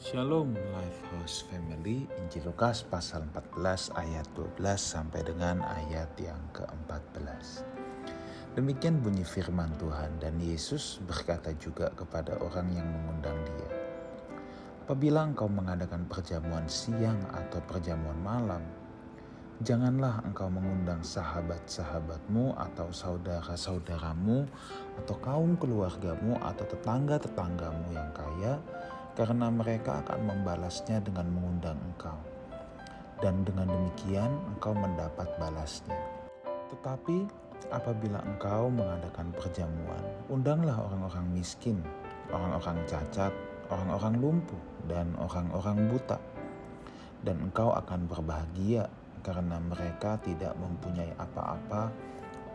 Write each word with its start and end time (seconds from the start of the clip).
Shalom 0.00 0.56
Lifehouse 0.56 1.44
Family. 1.44 2.08
Injil 2.16 2.48
Lukas 2.48 2.88
pasal 2.88 3.20
14 3.36 3.92
ayat 4.00 4.24
12 4.32 4.56
sampai 4.80 5.20
dengan 5.20 5.60
ayat 5.60 6.08
yang 6.16 6.40
ke-14 6.56 7.68
Demikian 8.56 9.04
bunyi 9.04 9.28
firman 9.28 9.68
Tuhan 9.76 10.16
dan 10.16 10.40
Yesus 10.40 11.04
berkata 11.04 11.52
juga 11.60 11.92
kepada 11.92 12.32
orang 12.40 12.72
yang 12.72 12.88
mengundang 12.88 13.44
dia. 13.44 13.70
Apabila 14.88 15.20
engkau 15.20 15.52
mengadakan 15.52 16.08
perjamuan 16.08 16.64
siang 16.64 17.20
atau 17.36 17.60
perjamuan 17.68 18.16
malam 18.24 18.64
Janganlah 19.60 20.24
engkau 20.24 20.48
mengundang 20.48 21.04
sahabat-sahabatmu 21.04 22.56
atau 22.56 22.88
saudara-saudaramu 22.88 24.48
atau 25.04 25.16
kaum 25.20 25.52
keluargamu 25.60 26.40
atau 26.40 26.64
tetangga-tetanggamu 26.64 27.92
yang 27.92 28.08
kaya 28.16 28.56
karena 29.18 29.50
mereka 29.50 30.02
akan 30.06 30.26
membalasnya 30.26 31.02
dengan 31.02 31.26
mengundang 31.30 31.78
engkau. 31.82 32.18
Dan 33.20 33.44
dengan 33.44 33.68
demikian 33.68 34.32
engkau 34.56 34.72
mendapat 34.72 35.28
balasnya. 35.36 35.98
Tetapi 36.72 37.28
apabila 37.68 38.24
engkau 38.24 38.72
mengadakan 38.72 39.28
perjamuan, 39.36 40.00
undanglah 40.32 40.78
orang-orang 40.80 41.28
miskin, 41.36 41.84
orang-orang 42.32 42.80
cacat, 42.88 43.34
orang-orang 43.68 44.14
lumpuh, 44.16 44.62
dan 44.88 45.12
orang-orang 45.20 45.90
buta. 45.92 46.16
Dan 47.20 47.52
engkau 47.52 47.76
akan 47.76 48.08
berbahagia 48.08 48.88
karena 49.20 49.60
mereka 49.60 50.16
tidak 50.24 50.56
mempunyai 50.56 51.12
apa-apa 51.20 51.92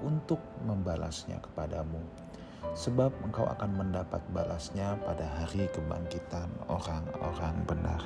untuk 0.02 0.42
membalasnya 0.66 1.38
kepadamu 1.38 2.02
sebab 2.74 3.14
engkau 3.22 3.46
akan 3.46 3.78
mendapat 3.78 4.24
balasnya 4.34 4.98
pada 5.06 5.28
hari 5.38 5.70
kebangkitan 5.70 6.50
orang-orang 6.66 7.56
benar. 7.70 8.02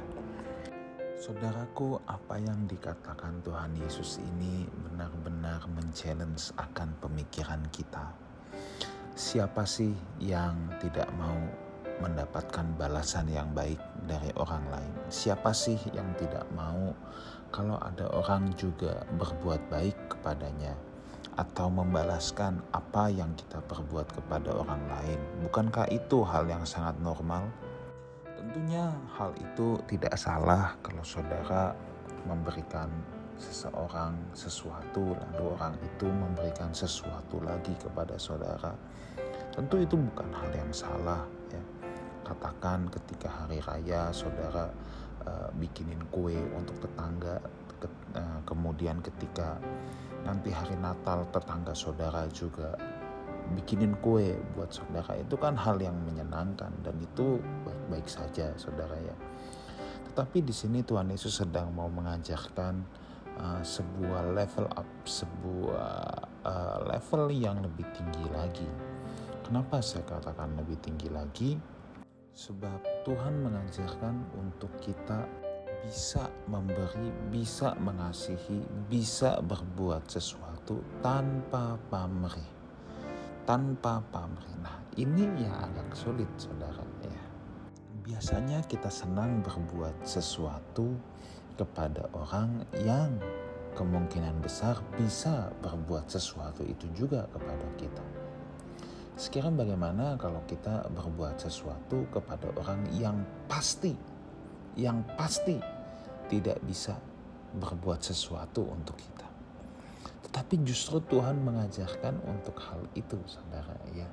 Saudaraku, 1.20 2.00
apa 2.08 2.39
yang 2.39 2.64
dikatakan 2.64 3.44
Tuhan 3.44 3.75
Yesus 3.75 4.23
ini 4.23 4.64
benar-benar 4.72 5.67
men-challenge 5.67 6.56
akan 6.56 6.95
pemikiran 7.03 7.59
kita. 7.75 8.16
Siapa 9.19 9.67
sih 9.67 9.92
yang 10.23 10.56
tidak 10.80 11.12
mau 11.19 11.36
mendapatkan 12.00 12.64
balasan 12.80 13.28
yang 13.28 13.52
baik 13.52 13.84
dari 14.08 14.31
orang 14.39 14.64
lain? 14.72 14.94
Siapa 15.12 15.52
sih 15.52 15.75
yang 15.91 16.08
tidak 16.16 16.47
mau 16.56 16.95
kalau 17.52 17.75
ada 17.84 18.08
orang 18.16 18.56
juga 18.56 19.03
berbuat 19.19 19.67
baik 19.67 20.16
kepadanya? 20.16 20.89
Atau 21.39 21.72
membalaskan 21.72 22.59
apa 22.75 23.08
yang 23.08 23.31
kita 23.39 23.64
perbuat 23.64 24.12
kepada 24.12 24.52
orang 24.52 24.84
lain. 24.92 25.20
Bukankah 25.48 25.88
itu 25.92 26.23
hal 26.28 26.48
yang 26.52 26.67
sangat 26.67 27.00
normal? 27.00 27.48
Tentunya 28.36 28.92
hal 29.16 29.31
itu 29.40 29.80
tidak 29.88 30.16
salah 30.20 30.75
kalau 30.84 31.03
saudara 31.03 31.75
memberikan 32.28 32.92
seseorang 33.40 34.20
sesuatu 34.36 35.16
lalu 35.16 35.56
orang 35.56 35.73
itu 35.80 36.08
memberikan 36.12 36.75
sesuatu 36.75 37.40
lagi 37.40 37.72
kepada 37.80 38.20
saudara. 38.20 38.75
Tentu 39.56 39.80
itu 39.80 39.95
bukan 39.95 40.28
hal 40.36 40.52
yang 40.52 40.72
salah 40.75 41.23
ya. 41.52 41.64
Katakan 42.28 42.92
ketika 42.92 43.31
hari 43.31 43.64
raya 43.64 44.12
saudara 44.12 44.70
uh, 45.23 45.50
bikinin 45.56 46.03
kue 46.12 46.36
untuk 46.53 46.78
tetangga 46.84 47.40
ke, 47.80 47.88
uh, 48.20 48.40
kemudian 48.44 49.00
ketika 49.00 49.58
nanti 50.23 50.52
hari 50.52 50.75
Natal 50.80 51.28
tetangga 51.31 51.72
saudara 51.75 52.28
juga 52.31 52.75
bikinin 53.50 53.98
kue 53.98 54.38
buat 54.53 54.70
saudara 54.70 55.17
itu 55.17 55.34
kan 55.34 55.58
hal 55.58 55.81
yang 55.81 55.98
menyenangkan 56.06 56.70
dan 56.86 56.95
itu 57.02 57.42
baik-baik 57.66 58.06
saja 58.06 58.53
saudara 58.56 58.94
ya. 59.02 59.16
Tetapi 60.09 60.42
di 60.45 60.53
sini 60.53 60.81
Tuhan 60.86 61.09
Yesus 61.09 61.42
sedang 61.42 61.73
mau 61.73 61.90
mengajarkan 61.90 62.75
uh, 63.40 63.62
sebuah 63.62 64.36
level 64.36 64.67
up, 64.73 64.90
sebuah 65.06 65.94
uh, 66.46 66.78
level 66.86 67.24
yang 67.34 67.62
lebih 67.62 67.86
tinggi 67.94 68.25
lagi. 68.34 68.69
Kenapa 69.46 69.81
saya 69.81 70.06
katakan 70.06 70.53
lebih 70.59 70.78
tinggi 70.81 71.09
lagi? 71.09 71.57
Sebab 72.40 73.03
Tuhan 73.03 73.41
mengajarkan 73.41 74.38
untuk 74.38 74.72
kita 74.80 75.25
bisa 75.84 76.28
memberi, 76.45 77.09
bisa 77.31 77.75
mengasihi, 77.79 78.62
bisa 78.91 79.40
berbuat 79.40 80.06
sesuatu 80.09 80.81
tanpa 81.00 81.79
pamrih. 81.88 82.50
Tanpa 83.47 84.03
pamrih. 84.13 84.53
Nah, 84.62 84.78
ini 85.00 85.25
yang 85.41 85.56
agak 85.56 85.95
sulit, 85.95 86.29
saudara. 86.38 86.85
Ya. 87.01 87.23
Biasanya 88.06 88.62
kita 88.68 88.91
senang 88.91 89.41
berbuat 89.41 90.06
sesuatu 90.06 90.94
kepada 91.57 92.07
orang 92.16 92.63
yang 92.85 93.19
kemungkinan 93.75 94.44
besar 94.44 94.79
bisa 94.95 95.51
berbuat 95.63 96.07
sesuatu 96.07 96.63
itu 96.68 96.88
juga 96.95 97.28
kepada 97.31 97.68
kita. 97.79 98.06
Sekarang 99.19 99.59
bagaimana 99.59 100.16
kalau 100.16 100.39
kita 100.47 100.88
berbuat 100.95 101.35
sesuatu 101.44 102.07
kepada 102.07 102.47
orang 102.56 102.88
yang 102.95 103.19
pasti 103.51 103.91
yang 104.79 105.03
pasti 105.19 105.59
tidak 106.31 106.63
bisa 106.63 106.95
berbuat 107.59 108.00
sesuatu 108.00 108.63
untuk 108.63 108.95
kita. 108.95 109.28
Tetapi 110.29 110.62
justru 110.63 111.03
Tuhan 111.03 111.41
mengajarkan 111.41 112.22
untuk 112.23 112.56
hal 112.63 112.85
itu, 112.95 113.18
saudara 113.28 113.75
ya. 113.91 114.07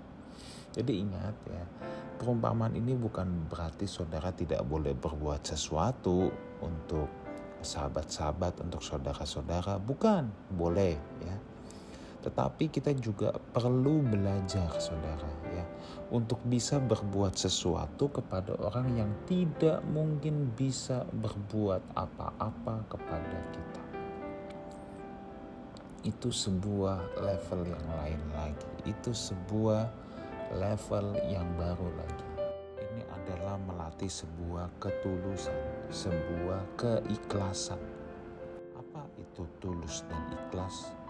Jadi 0.75 0.93
ingat 1.07 1.37
ya, 1.49 1.65
perumpamaan 2.19 2.75
ini 2.75 2.97
bukan 2.99 3.49
berarti 3.49 3.89
saudara 3.89 4.33
tidak 4.35 4.65
boleh 4.67 4.93
berbuat 4.93 5.45
sesuatu 5.45 6.29
untuk 6.61 7.09
sahabat-sahabat, 7.61 8.61
untuk 8.65 8.83
saudara-saudara, 8.85 9.81
bukan, 9.81 10.29
boleh 10.53 10.97
ya. 11.25 11.37
Tetapi 12.27 12.75
kita 12.75 12.91
juga 12.99 13.31
perlu 13.31 14.03
belajar 14.03 14.67
saudara 14.83 15.31
ya 15.55 15.63
untuk 16.11 16.43
bisa 16.43 16.83
berbuat 16.83 17.39
sesuatu 17.39 18.11
kepada 18.11 18.51
orang 18.67 18.99
yang 18.99 19.11
tidak 19.31 19.79
mungkin 19.87 20.51
bisa 20.59 21.07
berbuat 21.07 21.87
apa-apa 21.95 22.83
kepada 22.91 23.39
kita. 23.55 23.83
Itu 26.03 26.35
sebuah 26.35 27.23
level 27.23 27.63
yang 27.63 27.87
lain 27.95 28.23
lagi. 28.35 28.91
Itu 28.91 29.15
sebuah 29.15 29.87
level 30.59 31.31
yang 31.31 31.47
baru 31.55 31.95
lagi. 31.95 32.27
Ini 32.83 33.03
adalah 33.07 33.55
melatih 33.71 34.11
sebuah 34.11 34.83
ketulusan, 34.83 35.55
sebuah 35.95 36.75
keikhlasan. 36.75 37.79
Apa 38.75 39.07
itu 39.15 39.47
tulus 39.63 40.03
dan 40.11 40.23
ikhlas? 40.31 41.06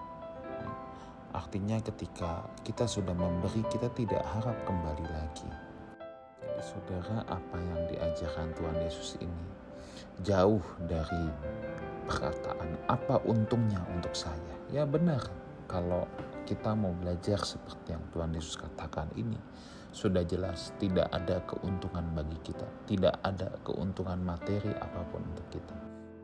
Artinya 1.37 1.77
ketika 1.85 2.49
kita 2.65 2.89
sudah 2.89 3.13
memberi, 3.13 3.61
kita 3.69 3.93
tidak 3.93 4.25
harap 4.25 4.57
kembali 4.65 5.05
lagi. 5.05 5.51
Jadi 6.41 6.63
saudara, 6.65 7.29
apa 7.29 7.57
yang 7.61 7.81
diajarkan 7.93 8.57
Tuhan 8.57 8.77
Yesus 8.81 9.21
ini 9.21 9.45
jauh 10.25 10.65
dari 10.89 11.29
perkataan 12.09 12.89
apa 12.89 13.21
untungnya 13.29 13.85
untuk 13.93 14.17
saya. 14.17 14.57
Ya 14.73 14.89
benar, 14.89 15.21
kalau 15.69 16.09
kita 16.49 16.73
mau 16.73 16.97
belajar 16.97 17.37
seperti 17.45 17.93
yang 17.93 18.05
Tuhan 18.17 18.33
Yesus 18.33 18.57
katakan 18.57 19.13
ini, 19.21 19.37
sudah 19.93 20.25
jelas 20.25 20.73
tidak 20.81 21.13
ada 21.13 21.45
keuntungan 21.45 22.17
bagi 22.17 22.41
kita, 22.49 22.65
tidak 22.89 23.21
ada 23.21 23.53
keuntungan 23.61 24.25
materi 24.25 24.73
apa 24.73 25.05
pun 25.13 25.21
untuk 25.21 25.47
kita. 25.53 25.77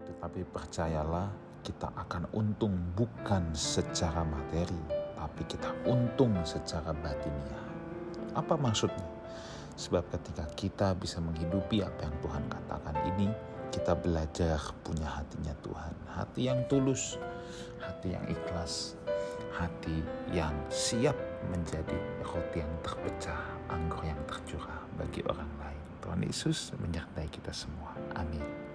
Tetapi 0.08 0.40
percayalah, 0.48 1.28
kita 1.60 1.92
akan 1.94 2.32
untung 2.34 2.74
bukan 2.96 3.54
secara 3.54 4.26
materi, 4.26 5.01
tapi 5.22 5.46
kita 5.46 5.70
untung 5.86 6.34
secara 6.42 6.90
batiniah. 6.90 7.62
Apa 8.34 8.58
maksudnya? 8.58 9.06
Sebab 9.78 10.10
ketika 10.10 10.44
kita 10.58 10.88
bisa 10.98 11.22
menghidupi 11.22 11.86
apa 11.86 12.10
yang 12.10 12.16
Tuhan 12.18 12.44
katakan 12.50 12.96
ini, 13.14 13.30
kita 13.70 13.94
belajar 13.94 14.58
punya 14.82 15.06
hatinya 15.06 15.54
Tuhan. 15.62 15.94
Hati 16.10 16.40
yang 16.50 16.60
tulus, 16.66 17.16
hati 17.78 18.18
yang 18.18 18.26
ikhlas, 18.26 18.98
hati 19.54 20.02
yang 20.34 20.52
siap 20.68 21.14
menjadi 21.54 21.96
roti 22.26 22.60
yang 22.60 22.74
terpecah, 22.82 23.40
anggur 23.70 24.02
yang 24.02 24.18
tercurah 24.26 24.82
bagi 24.98 25.22
orang 25.30 25.48
lain. 25.62 25.82
Tuhan 26.02 26.20
Yesus 26.26 26.74
menyertai 26.82 27.30
kita 27.30 27.54
semua. 27.54 27.94
Amin. 28.18 28.71